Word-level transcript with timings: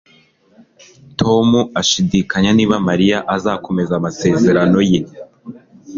Tom 1.19 1.47
ashidikanya 1.81 2.51
niba 2.57 2.75
Mariya 2.87 3.17
azakomeza 3.35 3.91
amasezerano 3.99 4.79
ye 4.91 4.99